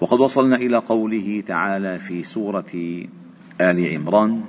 وقد 0.00 0.20
وصلنا 0.20 0.56
إلى 0.56 0.76
قوله 0.76 1.40
تعالى 1.46 1.98
في 1.98 2.22
سورة 2.22 2.72
آل 3.60 3.94
عمران 3.94 4.44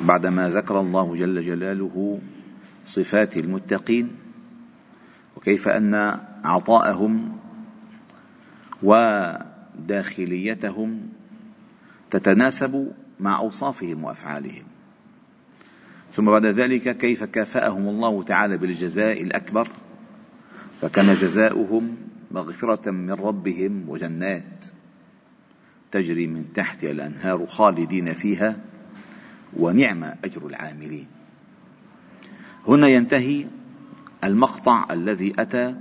بعدما 0.00 0.48
ذكر 0.48 0.80
الله 0.80 1.16
جل 1.16 1.42
جلاله 1.42 2.20
صفات 2.84 3.36
المتقين 3.36 4.10
وكيف 5.36 5.68
أن 5.68 6.20
عطاءهم 6.44 7.38
وداخليتهم 9.78 11.08
تتناسب 12.10 12.92
مع 13.20 13.38
أوصافهم 13.38 14.04
وأفعالهم. 14.04 14.64
ثم 16.14 16.24
بعد 16.24 16.46
ذلك 16.46 16.96
كيف 16.96 17.24
كافأهم 17.24 17.88
الله 17.88 18.22
تعالى 18.22 18.56
بالجزاء 18.56 19.22
الأكبر 19.22 19.68
فكان 20.80 21.14
جزاؤهم 21.14 21.96
مغفرة 22.36 22.90
من 22.90 23.12
ربهم 23.12 23.88
وجنات 23.88 24.66
تجري 25.92 26.26
من 26.26 26.52
تحتها 26.52 26.90
الأنهار 26.90 27.46
خالدين 27.46 28.14
فيها 28.14 28.56
ونعم 29.56 30.04
أجر 30.04 30.46
العاملين. 30.46 31.06
هنا 32.68 32.88
ينتهي 32.88 33.46
المقطع 34.24 34.86
الذي 34.90 35.32
أتى 35.38 35.74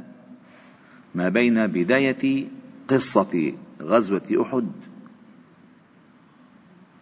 ما 1.15 1.29
بين 1.29 1.67
بداية 1.67 2.47
قصة 2.87 3.53
غزوة 3.81 4.27
أحد 4.41 4.67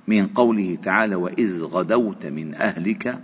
من 0.07 0.27
قوله 0.27 0.75
تعالى 0.75 1.15
وإذ 1.15 1.61
غدوت 1.63 2.25
من 2.25 2.55
أهلك 2.55 3.19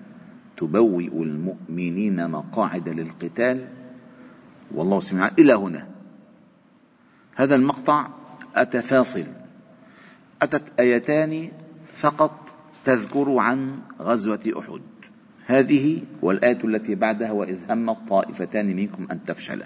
تبوئ 0.58 1.24
المؤمنين 1.24 2.30
مقاعد 2.30 2.90
للقتال 2.90 3.68
والله 4.72 5.00
سمع 5.00 5.32
إلى 5.40 5.54
هنا. 5.54 5.99
هذا 7.40 7.56
المقطع 7.56 8.08
أتى 8.56 8.82
فاصل 8.82 9.24
أتت 10.42 10.80
آيتان 10.80 11.52
فقط 11.96 12.56
تذكر 12.86 13.38
عن 13.38 13.80
غزوة 14.00 14.40
أحد. 14.60 14.82
هذه 15.46 16.02
والآية 16.22 16.64
التي 16.64 16.96
بعدها 16.96 17.32
وإذ 17.32 17.72
همت 17.72 17.98
طائفتان 18.10 18.76
منكم 18.76 19.08
أن 19.12 19.26
تفشلا 19.26 19.66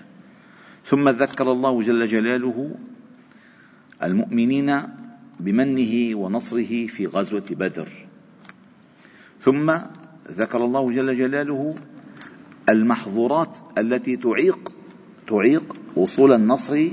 ثم 0.86 1.10
ذكر 1.10 1.52
الله 1.52 1.82
جل 1.82 2.08
جلاله 2.08 2.76
المؤمنين 4.04 4.84
بمنه 5.40 6.18
ونصره 6.18 6.88
في 6.88 7.06
غزوة 7.06 7.46
بدر. 7.52 7.90
ثم 9.42 9.78
ذكر 10.32 10.66
الله 10.66 10.92
جل 10.92 11.16
جلاله 11.16 11.76
المحظورات 12.70 13.58
التي 13.78 14.18
تعيق 14.18 14.74
تعيق 15.28 15.76
وصول 15.96 16.34
النصر 16.34 16.90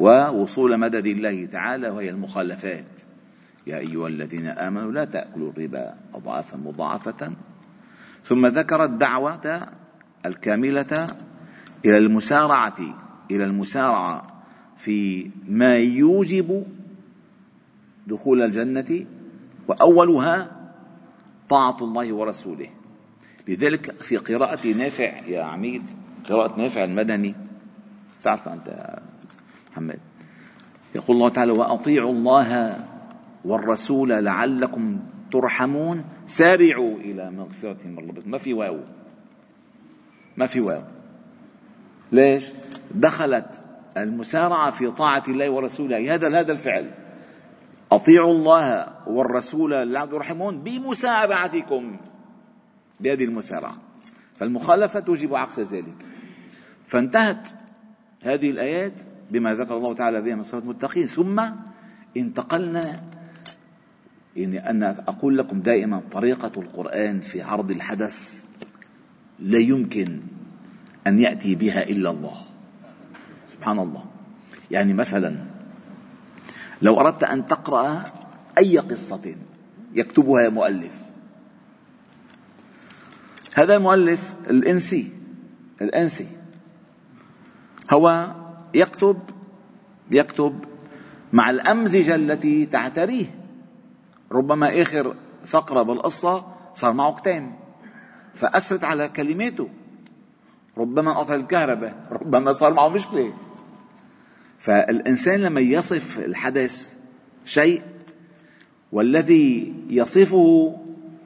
ووصول 0.00 0.78
مدد 0.78 1.06
الله 1.06 1.46
تعالى 1.46 1.88
وهي 1.88 2.10
المخالفات. 2.10 3.00
يا 3.66 3.78
أيها 3.78 4.08
الذين 4.08 4.46
آمنوا 4.46 4.92
لا 4.92 5.04
تأكلوا 5.04 5.50
الربا 5.50 5.94
أضعافا 6.14 6.56
مضاعفة. 6.56 7.32
ثم 8.24 8.46
ذكر 8.46 8.84
الدعوة 8.84 9.68
الكاملة 10.26 11.06
إلى 11.84 11.98
المسارعة 11.98 12.80
إلى 13.30 13.44
المسارعة 13.44 14.26
في 14.76 15.30
ما 15.48 15.76
يوجب 15.76 16.66
دخول 18.06 18.42
الجنة 18.42 19.06
وأولها 19.68 20.50
طاعة 21.48 21.76
الله 21.80 22.12
ورسوله. 22.12 22.68
لذلك 23.48 24.02
في 24.02 24.16
قراءة 24.16 24.66
نافع 24.66 25.26
يا 25.26 25.42
عميد 25.42 25.82
قراءة 26.28 26.58
نافع 26.60 26.84
المدني. 26.84 27.34
تعرف 28.22 28.48
أنت 28.48 28.98
محمد. 29.74 29.98
يقول 30.94 31.16
الله 31.16 31.28
تعالى 31.28 31.52
وأطيعوا 31.52 32.12
الله 32.12 32.76
والرسول 33.44 34.08
لعلكم 34.08 35.00
ترحمون. 35.32 36.04
سارعوا 36.26 36.96
إلى 36.98 37.30
مغفرة 37.30 37.78
من 37.84 37.98
ربكم. 37.98 38.30
ما 38.30 38.38
في 38.38 38.54
واو. 38.54 38.80
ما 40.36 40.46
في 40.46 40.60
واو. 40.60 40.82
ليش؟ 42.12 42.52
دخلت 42.90 43.64
المسارعة 43.96 44.70
في 44.70 44.90
طاعة 44.90 45.24
الله 45.28 45.50
ورسوله. 45.50 46.14
هذا 46.14 46.40
هذا 46.40 46.52
الفعل. 46.52 46.90
أطيعوا 47.92 48.32
الله 48.32 48.86
والرسول 49.08 49.92
لعلكم 49.92 50.10
ترحمون 50.10 50.62
بمسارعتكم 50.62 51.96
بهذه 53.00 53.24
المسارعة. 53.24 53.76
فالمخالفة 54.34 55.00
توجب 55.00 55.34
عكس 55.34 55.60
ذلك. 55.60 56.06
فانتهت 56.86 57.48
هذه 58.22 58.50
الآيات. 58.50 59.13
بما 59.30 59.54
ذكر 59.54 59.76
الله 59.76 59.94
تعالى 59.94 60.22
فيها 60.22 60.34
من 60.34 60.42
صفات 60.42 60.62
المتقين. 60.62 61.06
ثم 61.06 61.42
انتقلنا 62.16 63.00
يعني 64.36 64.70
أنا 64.70 65.04
أقول 65.08 65.38
لكم 65.38 65.60
دائما 65.60 66.02
طريقة 66.12 66.52
القرآن 66.56 67.20
في 67.20 67.42
عرض 67.42 67.70
الحدث 67.70 68.44
لا 69.38 69.58
يمكن 69.58 70.20
أن 71.06 71.18
يأتي 71.18 71.54
بها 71.54 71.82
إلا 71.82 72.10
الله. 72.10 72.36
سبحان 73.48 73.78
الله. 73.78 74.04
يعني 74.70 74.94
مثلا 74.94 75.36
لو 76.82 77.00
أردت 77.00 77.24
أن 77.24 77.46
تقرأ 77.46 78.04
أي 78.58 78.78
قصة 78.78 79.36
يكتبها 79.94 80.48
مؤلف. 80.48 81.04
هذا 83.54 83.76
المؤلف 83.76 84.34
الإنسي 84.50 85.12
الإنسي. 85.82 86.26
هو 87.90 88.34
يكتب 88.74 89.18
يكتب 90.10 90.64
مع 91.32 91.50
الأمزجة 91.50 92.14
التي 92.14 92.66
تعتريه. 92.66 93.26
ربما 94.32 94.82
آخر 94.82 95.14
فقرة 95.46 95.82
بالقصة 95.82 96.46
صار 96.74 96.92
معه 96.92 97.14
كتام 97.14 97.56
فأسرت 98.34 98.84
على 98.84 99.08
كلماته. 99.08 99.68
ربما 100.78 101.10
انقطع 101.10 101.34
الكهرباء 101.34 102.06
ربما 102.10 102.52
صار 102.52 102.74
معه 102.74 102.88
مشكلة. 102.88 103.32
فالإنسان 104.58 105.40
لما 105.40 105.60
يصف 105.60 106.18
الحدث 106.18 106.94
شيء 107.44 107.82
والذي 108.92 109.74
يصفه 109.90 110.76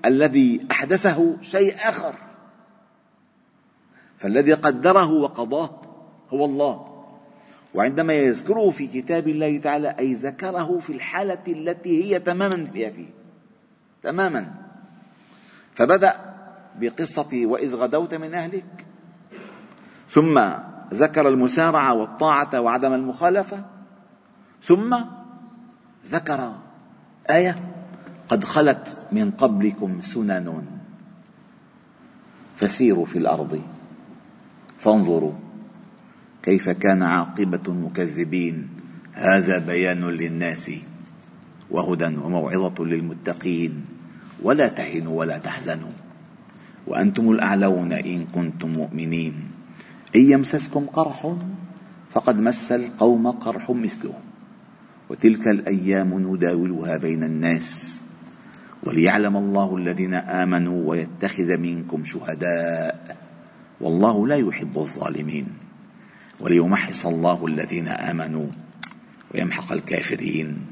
الذي 0.04 0.66
أحدثه 0.70 1.42
شيء 1.42 1.74
آخر 1.88 2.14
فالذي 4.18 4.52
قدره 4.52 5.10
وقضاه 5.12 5.80
هو 6.30 6.44
الله. 6.44 6.87
وعندما 7.78 8.12
يذكره 8.12 8.70
في 8.70 8.86
كتاب 8.86 9.28
الله 9.28 9.58
تعالى 9.58 9.88
أي 9.98 10.14
ذكره 10.14 10.78
في 10.78 10.92
الحالة 10.92 11.42
التي 11.48 12.04
هي 12.04 12.20
تماما 12.20 12.66
فيها 12.66 12.90
فيه. 12.90 13.06
تماما. 14.02 14.54
فبدأ 15.74 16.34
بقصة 16.80 17.28
وإذ 17.32 17.74
غدوت 17.74 18.14
من 18.14 18.34
أهلك. 18.34 18.86
ثم 20.10 20.40
ذكر 20.94 21.28
المسارعة 21.28 21.94
والطاعة 21.94 22.60
وعدم 22.60 22.92
المخالفة. 22.92 23.64
ثم 24.62 24.98
ذكر 26.06 26.52
آية 27.30 27.54
قد 28.28 28.44
خلت 28.44 28.98
من 29.12 29.30
قبلكم 29.30 30.00
سنن. 30.00 30.64
فسيروا 32.56 33.06
في 33.06 33.18
الأرض. 33.18 33.62
فانظروا. 34.78 35.47
كيف 36.48 36.68
كان 36.68 37.02
عاقبة 37.02 37.60
المكذبين؟ 37.68 38.68
هذا 39.12 39.58
بيان 39.58 40.04
للناس 40.04 40.70
وهدى 41.70 42.16
وموعظة 42.16 42.84
للمتقين. 42.84 43.84
ولا 44.42 44.68
تهنوا 44.68 45.18
ولا 45.18 45.38
تحزنوا. 45.38 45.92
وأنتم 46.86 47.30
الأعلون 47.30 47.92
إن 47.92 48.24
كنتم 48.24 48.72
مؤمنين. 48.72 49.34
إن 50.16 50.24
يمسسكم 50.32 50.86
قرح 50.86 51.36
فقد 52.10 52.36
مس 52.40 52.72
القوم 52.72 53.30
قرح 53.30 53.70
مثله. 53.70 54.14
وتلك 55.10 55.46
الأيام 55.46 56.34
نداولها 56.34 56.96
بين 56.96 57.24
الناس. 57.24 58.00
وليعلم 58.86 59.36
الله 59.36 59.76
الذين 59.76 60.14
آمنوا 60.14 60.90
ويتخذ 60.90 61.56
منكم 61.56 62.04
شهداء. 62.04 63.16
والله 63.80 64.26
لا 64.26 64.36
يحب 64.36 64.78
الظالمين. 64.78 65.46
وليمحص 66.40 67.06
الله 67.06 67.46
الذين 67.46 67.88
آمنوا 67.88 68.46
ويمحق 69.34 69.72
الكافرين. 69.72 70.66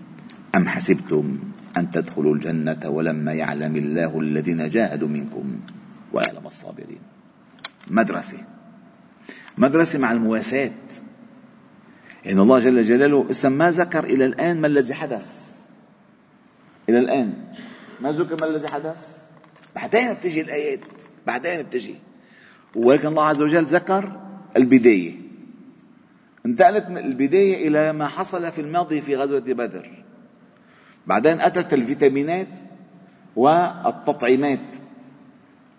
أم 0.57 0.69
حسبتم 0.69 1.39
أن 1.77 1.91
تدخلوا 1.91 2.35
الجنة 2.35 2.89
ولما 2.89 3.33
يعلم 3.33 3.77
الله 3.77 4.21
الذين 4.21 4.69
جاهدوا 4.69 5.09
منكم 5.09 5.61
ويعلم 6.13 6.47
الصابرين؟ 6.47 7.01
مدرسة. 7.91 8.39
مدرسة 9.59 9.99
مع 9.99 10.13
المواساة. 10.13 10.71
إن 12.27 12.41
الله 12.41 12.59
جل 12.59 12.83
جلاله 12.83 13.29
ما 13.45 13.71
ذكر 13.71 14.05
إلى 14.05 14.25
الآن 14.25 14.61
ما 14.61 14.67
الذي 14.67 14.95
حدث؟ 14.95 15.41
إلى 16.89 16.99
الآن. 16.99 17.35
ما 18.01 18.12
ذكر 18.12 18.37
ما 18.41 18.47
الذي 18.51 18.69
حدث؟ 18.69 19.17
بعدين 19.75 20.15
بتجي 20.15 20.41
الآيات. 20.41 20.81
بعدين 21.27 21.62
بتجي. 21.62 21.95
ولكن 22.75 23.09
الله 23.09 23.25
عز 23.25 23.43
وجل 23.43 23.65
ذكر 23.65 24.21
البداية. 24.57 25.25
انتقلت 26.47 26.89
من 26.89 26.99
البداية 26.99 27.69
إلى 27.69 27.93
ما 27.93 28.09
حصل 28.09 28.53
في 28.53 28.61
الماضي 28.61 29.01
في 29.01 29.17
غزوة 29.17 29.41
بدر. 29.41 29.91
بعدين 31.07 31.41
أتت 31.41 31.75
الفيتامينات 31.75 32.59
والتطعيمات 33.37 34.75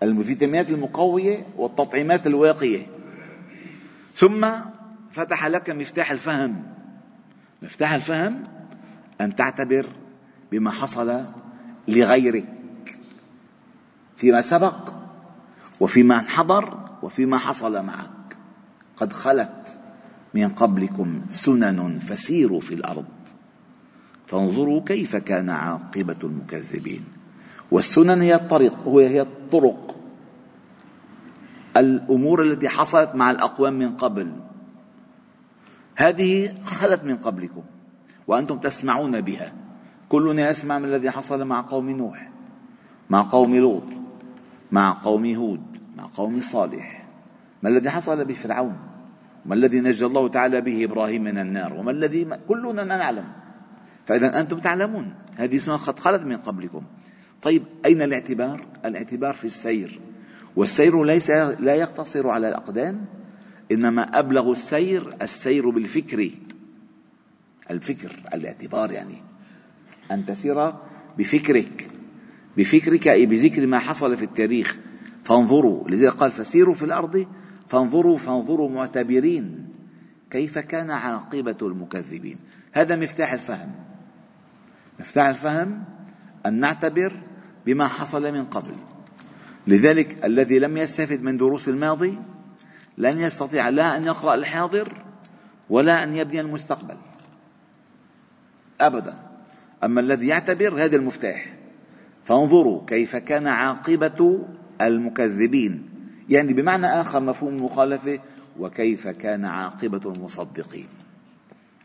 الفيتامينات 0.02 0.70
المقوية 0.70 1.46
والتطعيمات 1.56 2.26
الواقية. 2.26 2.86
ثم 4.16 4.50
فتح 5.12 5.46
لك 5.46 5.70
مفتاح 5.70 6.10
الفهم. 6.10 6.62
مفتاح 7.62 7.92
الفهم 7.92 8.42
أن 9.20 9.36
تعتبر 9.36 9.86
بما 10.52 10.70
حصل 10.70 11.24
لغيرك. 11.88 12.46
فيما 14.16 14.40
سبق 14.40 14.90
وفيما 15.80 16.18
انحضر 16.18 16.78
وفيما 17.02 17.38
حصل 17.38 17.84
معك. 17.84 18.36
قد 18.96 19.12
خلت 19.12 19.80
من 20.34 20.48
قبلكم 20.48 21.20
سنن 21.28 21.98
فسيروا 21.98 22.60
في 22.60 22.74
الأرض. 22.74 23.06
فانظروا 24.26 24.80
كيف 24.80 25.16
كان 25.16 25.50
عاقبة 25.50 26.16
المكذبين. 26.24 27.04
والسنن 27.70 28.20
هي 28.20 28.34
الطريق 28.34 28.88
هي 28.88 29.20
الطرق. 29.20 29.96
الأمور 31.76 32.42
التي 32.42 32.68
حصلت 32.68 33.14
مع 33.14 33.30
الأقوام 33.30 33.78
من 33.78 33.96
قبل. 33.96 34.32
هذه 35.96 36.54
خلت 36.62 37.04
من 37.04 37.16
قبلكم 37.16 37.62
وأنتم 38.26 38.58
تسمعون 38.58 39.20
بها. 39.20 39.52
كلنا 40.08 40.50
يسمع 40.50 40.78
من 40.78 40.84
الذي 40.84 41.10
حصل 41.10 41.44
مع 41.44 41.60
قوم 41.60 41.90
نوح 41.90 42.30
مع 43.10 43.22
قوم 43.22 43.56
لوط 43.56 43.84
مع 44.72 44.92
قوم 45.02 45.34
هود 45.34 45.62
مع 45.96 46.08
قوم 46.16 46.40
صالح. 46.40 47.06
ما 47.62 47.68
الذي 47.68 47.90
حصل 47.90 48.24
بفرعون؟ 48.24 48.87
ما 49.46 49.54
الذي 49.54 49.80
نجى 49.80 50.06
الله 50.06 50.28
تعالى 50.28 50.60
به 50.60 50.84
إبراهيم 50.84 51.24
من 51.24 51.38
النار 51.38 51.74
وما 51.74 51.90
الذي 51.90 52.28
كلنا 52.48 52.84
نعلم. 52.84 53.24
فإذا 54.06 54.40
أنتم 54.40 54.58
تعلمون 54.58 55.14
هذه 55.36 55.58
سنه 55.58 55.76
قد 55.76 55.98
خلت 55.98 56.22
من 56.22 56.36
قبلكم. 56.36 56.82
طيب 57.42 57.62
أين 57.86 58.02
الاعتبار؟ 58.02 58.66
الاعتبار 58.84 59.34
في 59.34 59.44
السير. 59.44 60.00
والسير 60.56 61.04
ليس 61.04 61.30
لا 61.60 61.74
يقتصر 61.74 62.30
على 62.30 62.48
الأقدام 62.48 63.04
إنما 63.72 64.02
أبلغ 64.18 64.50
السير 64.50 65.16
السير 65.22 65.70
بالفكر. 65.70 66.30
الفكر 67.70 68.12
الاعتبار 68.34 68.92
يعني. 68.92 69.22
أن 70.10 70.26
تسير 70.26 70.72
بفكرك. 71.18 71.90
بفكرك 72.56 73.08
أي 73.08 73.26
بذكر 73.26 73.66
ما 73.66 73.78
حصل 73.78 74.16
في 74.16 74.24
التاريخ. 74.24 74.78
فانظروا 75.24 75.88
لذلك 75.88 76.12
قال 76.12 76.30
فسيروا 76.30 76.74
في 76.74 76.82
الأرض 76.82 77.26
فانظروا 77.68 78.18
فانظروا 78.18 78.70
معتبرين. 78.70 79.68
كيف 80.30 80.58
كان 80.58 80.90
عاقبة 80.90 81.56
المكذبين؟ 81.62 82.36
هذا 82.72 82.96
مفتاح 82.96 83.32
الفهم. 83.32 83.72
مفتاح 85.00 85.26
الفهم 85.26 85.84
أن 86.46 86.60
نعتبر 86.60 87.20
بما 87.66 87.88
حصل 87.88 88.32
من 88.32 88.44
قبل. 88.44 88.72
لذلك 89.66 90.24
الذي 90.24 90.58
لم 90.58 90.76
يستفد 90.76 91.22
من 91.22 91.36
دروس 91.36 91.68
الماضي 91.68 92.18
لن 92.98 93.18
يستطيع 93.20 93.68
لا 93.68 93.96
أن 93.96 94.04
يقرأ 94.04 94.34
الحاضر 94.34 95.04
ولا 95.70 96.04
أن 96.04 96.14
يبني 96.14 96.40
المستقبل. 96.40 96.96
أبدا. 98.80 99.14
أما 99.84 100.00
الذي 100.00 100.26
يعتبر 100.26 100.84
هذا 100.84 100.96
المفتاح 100.96 101.54
فانظروا 102.24 102.86
كيف 102.86 103.16
كان 103.16 103.46
عاقبة 103.46 104.46
المكذبين. 104.80 105.97
يعني 106.28 106.52
بمعنى 106.52 106.86
آخر 106.86 107.20
مفهوم 107.20 107.56
المخالفة 107.56 108.18
وكيف 108.58 109.08
كان 109.08 109.44
عاقبة 109.44 110.12
المصدقين. 110.12 110.88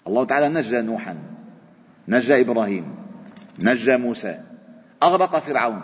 الله 0.08 0.26
تعالى 0.26 0.50
نجى 0.50 0.82
نوحا 0.82 1.18
نجى 2.08 2.42
إبراهيم 2.42 2.96
نجى 3.60 3.98
موسى 3.98 4.42
أغرق 5.04 5.40
فرعون 5.40 5.82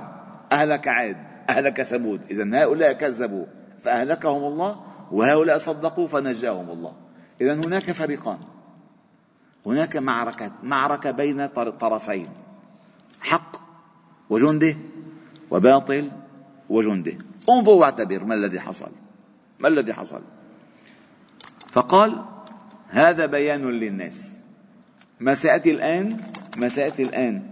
أهلك 0.51 0.87
عاد 0.87 1.17
أهلك 1.49 1.81
ثمود. 1.81 2.21
إذا 2.31 2.63
هؤلاء 2.63 2.93
كذبوا 2.93 3.45
فأهلكهم 3.83 4.43
الله 4.43 4.81
وهؤلاء 5.11 5.57
صدقوا 5.57 6.07
فنجاهم 6.07 6.69
الله. 6.69 6.93
إذا 7.41 7.53
هناك 7.53 7.91
فريقان 7.91 8.39
هناك 9.65 9.97
معركة 9.97 10.51
معركة 10.63 11.11
بين 11.11 11.47
طرفين 11.79 12.27
حق 13.21 13.57
وجنده 14.29 14.75
وباطل 15.51 16.11
وجنده. 16.69 17.28
انظر 17.49 17.71
واعتبر 17.71 18.23
ما 18.23 18.35
الذي 18.35 18.59
حصل؟ 18.59 18.91
ما 19.59 19.67
الذي 19.67 19.93
حصل؟ 19.93 20.21
فقال 21.71 22.25
هذا 22.89 23.25
بيان 23.25 23.61
للناس. 23.61 24.43
ما 25.19 25.33
سيأتي 25.33 25.71
الآن؟ 25.71 26.17
ما 26.57 26.69
سيأتي 26.69 27.03
الآن. 27.03 27.43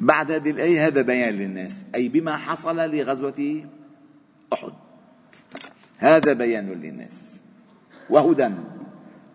بعد 0.00 0.32
هذه 0.32 0.50
الآية 0.50 0.86
هذا 0.86 1.02
بيان 1.02 1.34
للناس. 1.34 1.86
أي 1.94 2.08
بما 2.08 2.36
حصل 2.36 2.76
لغزوة 2.76 3.62
أحد. 4.52 4.72
هذا 5.98 6.32
بيان 6.32 6.68
للناس. 6.68 7.40
وهدى 8.10 8.50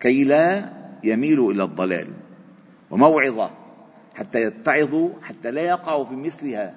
كي 0.00 0.24
لا 0.24 0.72
يميلوا 1.04 1.52
إلى 1.52 1.64
الضلال. 1.64 2.08
وموعظة 2.90 3.50
حتى 4.14 4.42
يتعظوا 4.42 5.10
حتى 5.22 5.50
لا 5.50 5.62
يقعوا 5.62 6.04
في 6.04 6.14
مثلها. 6.14 6.74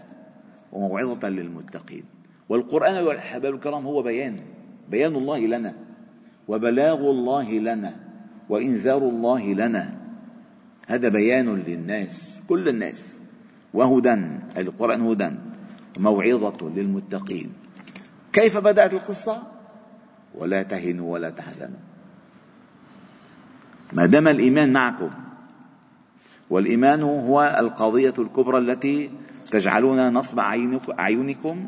وموعظة 0.72 1.30
للمتقين. 1.30 2.17
والقرآن 2.50 2.96
أيها 2.96 3.12
الأحباب 3.12 3.54
الكرام 3.56 3.86
هو 3.86 4.02
بيان 4.02 4.40
بيان 4.90 5.16
الله 5.16 5.40
لنا 5.40 5.74
وبلاغ 6.48 7.00
الله 7.00 7.52
لنا 7.52 7.96
وإنذار 8.50 8.98
الله 8.98 9.54
لنا. 9.54 9.98
هذا 10.88 11.10
بيان 11.10 11.56
للناس 11.56 12.44
كل 12.50 12.70
الناس. 12.70 13.20
وهدى 13.74 14.14
القرآن 14.57 15.02
هدى 15.02 15.31
وموعظة 15.98 16.69
للمتقين. 16.69 17.54
كيف 18.33 18.57
بدأت 18.57 18.94
القصة؟ 18.94 19.44
ولا 20.36 20.64
تهنوا 20.64 21.14
ولا 21.14 21.30
تحزنوا. 21.30 21.80
ما 23.94 24.06
دام 24.06 24.28
الإيمان 24.28 24.74
معكم 24.74 25.10
والإيمان 26.50 27.02
هو 27.04 27.56
القضية 27.60 28.14
الكبرى 28.19 28.57
التي 28.57 29.12
تجعلون 29.52 30.14
نصب 30.14 30.40
أعينكم 30.40 31.68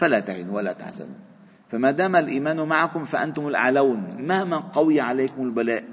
فلا 0.00 0.20
تهنوا 0.20 0.56
ولا 0.56 0.72
تحزنوا 0.72 1.14
فما 1.68 1.90
دام 1.90 2.16
الإيمان 2.16 2.68
معكم 2.68 3.04
فأنتم 3.04 3.48
الأعلون. 3.48 4.08
مهما 4.18 4.56
قوي 4.56 5.00
عليكم 5.00 5.42
البلاء 5.42 5.84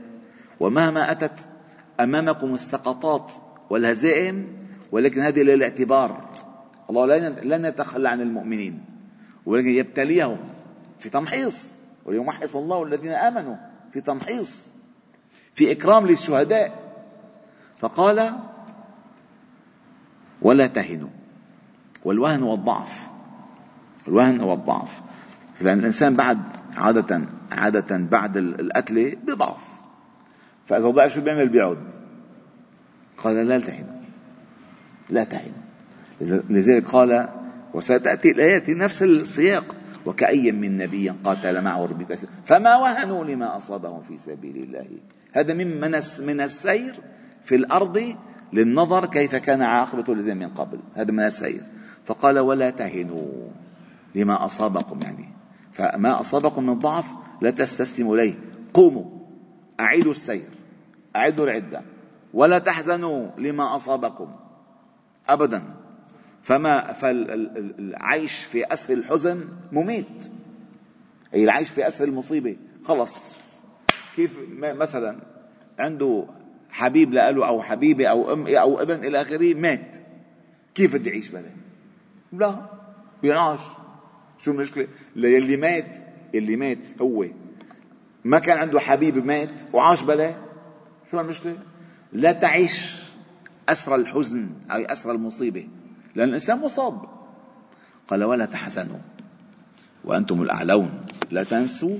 ومهما 0.59 1.11
أتت 1.11 1.49
أمامكم 1.99 2.53
السقطات 2.53 3.31
والهزائم 3.69 4.47
ولكن 4.91 5.21
هذه 5.21 5.43
للاعتبار 5.43 6.29
الله 6.89 7.29
لن 7.29 7.65
يتخلى 7.65 8.09
عن 8.09 8.21
المؤمنين. 8.21 8.85
ولكن 9.45 9.69
يبتليهم 9.69 10.37
في 10.99 11.09
تمحيص 11.09 11.75
وليمحص 12.05 12.55
الله 12.55 12.83
الذين 12.83 13.11
آمنوا 13.11 13.55
في 13.93 14.01
تمحيص 14.01 14.71
في 15.53 15.71
إكرام 15.71 16.07
للشهداء. 16.07 16.93
فقال 17.77 18.33
ولا 20.41 20.67
تهنوا. 20.67 21.09
والوهن 22.05 22.43
هو 22.43 22.53
الضعف 22.53 23.16
الوهن 24.07 24.41
هو 24.41 24.53
الضعف. 24.53 25.01
لأن 25.61 25.79
الإنسان 25.79 26.15
بعد 26.15 26.39
عادة 26.75 27.21
عادة 27.51 27.97
بعد 27.97 28.37
القتلة 28.37 29.15
بضعف 29.23 29.63
فإذا 30.65 30.89
ضعف 30.89 31.13
شو 31.13 31.21
بيعمل؟ 31.21 31.49
بيعود. 31.49 31.77
قال 33.17 33.35
لا 33.47 33.59
تهنوا 33.59 34.01
لا 35.09 35.23
تهنوا 35.23 36.41
لذلك 36.49 36.85
قال 36.85 37.29
وستأتي 37.73 38.31
الآيات 38.31 38.69
نفس 38.69 39.03
السياق. 39.03 39.75
وكأي 40.05 40.51
من 40.51 40.77
نبي 40.77 41.09
قاتل 41.09 41.61
معه 41.61 41.85
ربك. 41.85 42.19
فما 42.45 42.77
وهنوا 42.77 43.25
لما 43.25 43.55
أصابهم 43.55 44.01
في 44.01 44.17
سبيل 44.17 44.57
الله. 44.57 44.87
هذا 45.31 45.53
من 45.53 45.81
من 46.25 46.41
السير 46.41 46.99
في 47.45 47.55
الأرض 47.55 48.15
للنظر 48.53 49.05
كيف 49.05 49.35
كان 49.35 49.61
عاقبة 49.61 50.13
الذين 50.13 50.37
من 50.37 50.47
قبل. 50.47 50.79
هذا 50.95 51.11
من 51.11 51.19
السير. 51.19 51.63
فقال 52.05 52.39
ولا 52.39 52.69
تهنوا 52.69 53.49
لما 54.17 54.45
أصابكم 54.45 54.99
يعني. 55.01 55.29
فما 55.71 56.19
أصابكم 56.19 56.65
من 56.65 56.79
ضعف 56.79 57.07
لا 57.41 57.51
تستسلموا 57.51 58.15
إليه. 58.15 58.35
قوموا. 58.73 59.05
أعيدوا 59.79 60.11
السير. 60.11 60.49
أعدوا 61.15 61.45
العدة. 61.45 61.81
ولا 62.33 62.59
تحزنوا 62.59 63.29
لما 63.37 63.75
أصابكم. 63.75 64.35
أبدا. 65.29 65.63
فما 66.41 66.93
فالعيش 66.93 68.43
في 68.43 68.73
أسر 68.73 68.93
الحزن 68.93 69.49
مميت. 69.71 70.31
أي 71.33 71.43
العيش 71.43 71.69
في 71.69 71.87
أسر 71.87 72.05
المصيبة. 72.05 72.57
خلص. 72.83 73.37
كيف 74.15 74.39
مثلا 74.59 75.19
عنده 75.79 76.27
حبيب 76.69 77.13
له 77.13 77.47
أو 77.47 77.61
حبيبة 77.61 78.07
أو 78.07 78.33
أم 78.33 78.47
أو 78.47 78.81
ابن 78.81 79.05
إلى 79.05 79.21
آخره 79.21 79.53
مات. 79.53 79.97
كيف 80.75 80.95
بده 80.95 81.11
يعيش 81.11 81.29
بلا 81.29 81.49
لا. 82.33 82.55
بينعش. 83.21 83.59
شو 84.39 84.51
المشكلة؟ 84.51 84.87
اللي 85.15 85.57
مات 85.57 85.97
اللي 86.35 86.55
مات 86.55 87.01
هو. 87.01 87.25
ما 88.25 88.39
كان 88.39 88.57
عنده 88.57 88.79
حبيب 88.79 89.25
مات 89.25 89.49
وعاش 89.73 90.03
بلا. 90.03 90.35
شو 91.11 91.19
المشكلة؟ 91.19 91.57
لا 92.13 92.31
تعيش 92.31 93.01
أسر 93.69 93.95
الحزن 93.95 94.49
أو 94.71 94.81
أسر 94.81 95.11
المصيبة 95.11 95.67
لأن 96.15 96.29
الإنسان 96.29 96.59
مصاب. 96.59 97.01
قال 98.07 98.23
ولا 98.23 98.45
تحزنوا 98.45 98.99
وأنتم 100.03 100.41
الأعلون. 100.41 101.05
لا 101.31 101.43
تنسوا 101.43 101.97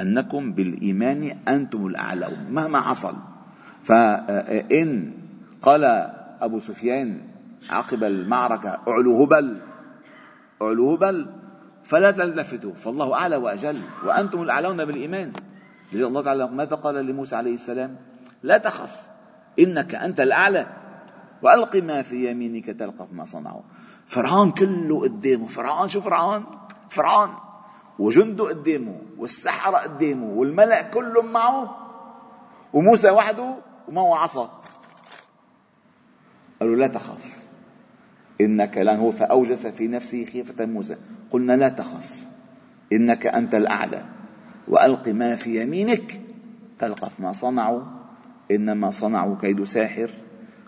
أنكم 0.00 0.52
بالإيمان 0.52 1.36
أنتم 1.48 1.86
الأعلون 1.86 2.46
مهما 2.50 2.80
حصل. 2.80 3.16
فإن 3.84 5.12
قال 5.62 5.84
أبو 6.40 6.58
سفيان 6.58 7.20
عقب 7.70 8.04
المعركة 8.04 8.68
أعلو 8.88 9.22
هبل 9.22 9.60
أعلو 10.62 10.94
هبل. 10.94 11.26
فلا 11.84 12.10
تلتفتوا. 12.10 12.74
فالله 12.74 13.14
أعلى 13.14 13.36
وأجل 13.36 13.82
وأنتم 14.04 14.42
الأعلون 14.42 14.84
بالإيمان. 14.84 15.32
لذلك 15.92 16.06
الله 16.08 16.22
تعالى 16.22 16.46
ماذا 16.46 16.76
قال 16.76 16.94
لموسى 16.94 17.36
عليه 17.36 17.54
السلام؟ 17.54 17.96
لا 18.42 18.58
تخف 18.58 19.00
إنك 19.58 19.94
أنت 19.94 20.20
الأعلى. 20.20 20.66
وألق 21.42 21.76
ما 21.76 22.02
في 22.02 22.30
يمينك 22.30 22.66
تلقف 22.66 23.12
ما 23.12 23.24
صنعوا 23.24 23.62
فرعون 24.06 24.52
كله 24.52 25.00
قدامه. 25.00 25.48
فرعون 25.48 25.88
شو 25.88 26.00
فرعون. 26.00 26.46
فرعون. 26.90 27.34
وجنده 27.98 28.48
قدامه 28.48 29.00
والسحرة 29.18 29.76
قدامه 29.76 30.26
والملأ 30.26 30.82
كلهم 30.82 31.32
معه. 31.32 31.76
وموسى 32.72 33.10
وحده 33.10 33.56
ومعه 33.88 34.16
عصا. 34.16 34.60
قالوا 36.60 36.76
لا 36.76 36.86
تخف. 36.86 37.39
إنك 38.40 38.78
لأن 38.78 38.98
هو 38.98 39.10
فأوجس 39.10 39.66
في 39.66 39.88
نفسه 39.88 40.24
خيفة 40.24 40.66
موسى. 40.66 40.96
قلنا 41.30 41.56
لا 41.56 41.68
تخف 41.68 42.24
إنك 42.92 43.26
أنت 43.26 43.54
الأعلى. 43.54 44.04
وألق 44.68 45.08
ما 45.08 45.36
في 45.36 45.62
يمينك. 45.62 46.20
تلقف 46.78 47.20
ما 47.20 47.32
صنعوا 47.32 47.82
إنما 48.50 48.90
صنعوا 48.90 49.36
كيد 49.40 49.64
ساحر 49.64 50.10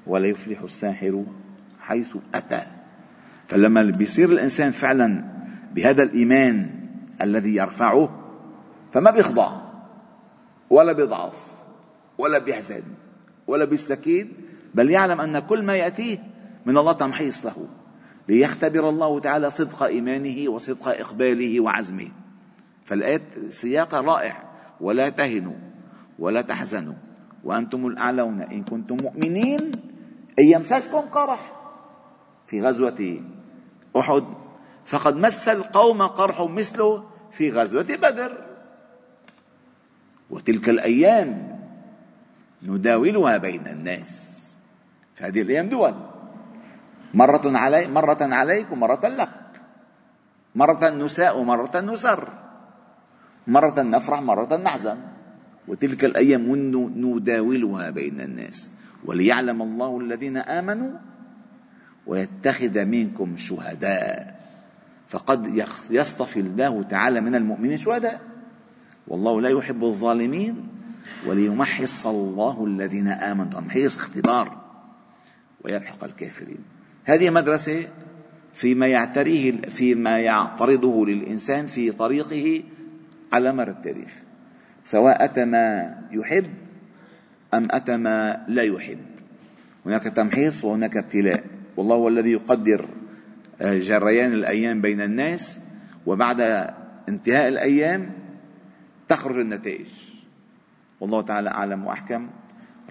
ولا 0.06 0.28
يفلح 0.28 0.62
الساحر 0.62 1.24
حيث 1.80 2.16
أتى. 2.34 2.62
فلما 3.48 3.82
بيصير 3.82 4.28
الإنسان 4.28 4.70
فعلا 4.70 5.24
بهذا 5.74 6.02
الإيمان 6.02 6.70
الذي 7.22 7.56
يرفعه 7.56 8.22
فما 8.92 9.10
بيخضع 9.10 9.60
ولا 10.70 10.92
بيضعف 10.92 11.52
ولا 12.18 12.38
بيحزن 12.38 12.82
ولا 13.46 13.64
بيستكين 13.64 14.32
بل 14.74 14.90
يعلم 14.90 15.20
أن 15.20 15.38
كل 15.38 15.62
ما 15.62 15.76
يأتيه 15.76 16.18
من 16.66 16.78
الله 16.78 16.92
تمحيص 16.92 17.46
له. 17.46 17.68
ليختبر 18.28 18.88
الله 18.88 19.20
تعالى 19.20 19.50
صدق 19.50 19.82
إيمانه 19.82 20.50
وصدق 20.50 20.88
إقباله 20.88 21.60
وعزمه. 21.60 22.08
فالآية 22.84 23.50
سياقها 23.50 24.00
رائع. 24.00 24.42
ولا 24.80 25.08
تهنوا 25.08 25.56
ولا 26.18 26.42
تحزنوا. 26.42 26.94
وأنتم 27.44 27.86
الأعلون. 27.86 28.42
إن 28.42 28.64
كنتم 28.64 28.96
مؤمنين 28.96 29.72
إن 30.38 30.44
يمسسكم 30.44 31.00
قرح. 31.00 31.52
في 32.46 32.62
غزوة 32.62 33.20
أحد 33.96 34.24
فقد 34.84 35.16
مس 35.16 35.48
القوم 35.48 36.02
قرح 36.02 36.40
مثله 36.40 37.04
في 37.30 37.50
غزوة 37.50 37.82
بدر. 37.82 38.44
وتلك 40.30 40.68
الأيام 40.68 41.58
نداولها 42.62 43.36
بين 43.36 43.66
الناس. 43.66 44.38
فهذه 45.14 45.40
الأيام 45.40 45.68
دول. 45.68 46.11
مرة 47.14 47.58
علي 47.58 47.86
مرة 47.86 48.18
عليك 48.20 48.72
ومرة 48.72 49.08
لك. 49.08 49.28
مرة 50.54 50.90
نساء 50.90 51.38
ومرة 51.40 51.80
نسر. 51.80 52.28
مرة 53.46 53.82
نفرح 53.82 54.20
مرة 54.20 54.56
نحزن. 54.56 54.98
وتلك 55.68 56.04
الأيام 56.04 56.54
نداولها 56.96 57.90
بين 57.90 58.20
الناس. 58.20 58.70
وليعلم 59.04 59.62
الله 59.62 60.00
الذين 60.00 60.36
آمنوا 60.36 60.98
ويتخذ 62.06 62.84
منكم 62.84 63.36
شهداء. 63.36 64.40
فقد 65.08 65.46
يصطفي 65.90 66.40
الله 66.40 66.82
تعالى 66.82 67.20
من 67.20 67.34
المؤمنين 67.34 67.78
شهداء. 67.78 68.20
والله 69.08 69.40
لا 69.40 69.48
يحب 69.48 69.84
الظالمين. 69.84 70.68
وليمحص 71.26 72.06
الله 72.06 72.64
الذين 72.64 73.08
آمنوا. 73.08 73.52
تمحيص 73.52 73.96
اختبار. 73.96 74.60
ويمحق 75.64 76.04
الكافرين. 76.04 76.81
هذه 77.04 77.30
مدرسة 77.30 77.88
فيما 78.54 78.86
يعتريه 78.86 79.52
فيما 79.60 80.18
يعترضه 80.18 81.06
للإنسان 81.06 81.66
في 81.66 81.90
طريقه 81.92 82.62
على 83.32 83.52
مر 83.52 83.68
التاريخ. 83.68 84.12
سواء 84.84 85.24
أتى 85.24 85.44
ما 85.44 85.96
يحب 86.10 86.46
أم 87.54 87.68
أتى 87.70 87.96
ما 87.96 88.44
لا 88.48 88.62
يحب. 88.62 88.98
هناك 89.86 90.02
تمحيص 90.02 90.64
وهناك 90.64 90.96
ابتلاء. 90.96 91.44
والله 91.76 91.96
هو 91.96 92.08
الذي 92.08 92.32
يقدر 92.32 92.88
آه، 93.60 93.78
جريان 93.78 94.32
الأيام 94.32 94.80
بين 94.80 95.00
الناس 95.00 95.60
وبعد 96.06 96.40
انتهاء 97.08 97.48
الأيام 97.48 98.10
تخرج 99.08 99.38
النتائج. 99.38 99.86
والله 101.00 101.22
تعالى 101.22 101.50
أعلم 101.50 101.86
وأحكم. 101.86 102.28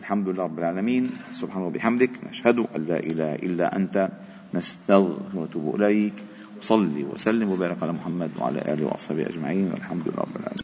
الحمد 0.01 0.29
لله 0.29 0.43
رب 0.43 0.59
العالمين 0.59 1.11
سبحانه 1.31 1.65
وبحمدك 1.67 2.09
نشهد 2.29 2.57
أن 2.75 2.85
لا 2.89 2.99
إله 2.99 3.35
إلا 3.35 3.75
أنت 3.75 4.09
نستغفر 4.53 5.37
ونتوب 5.37 5.75
إليك. 5.75 6.13
وصلي 6.57 7.03
وسلم 7.03 7.49
وبارك 7.49 7.77
على 7.81 7.93
محمد 7.93 8.31
وعلى 8.39 8.73
آله 8.73 8.85
وأصحابه 8.85 9.29
أجمعين 9.29 9.71
والحمد 9.71 10.01
لله 10.07 10.17
رب 10.17 10.35
العالمين. 10.35 10.57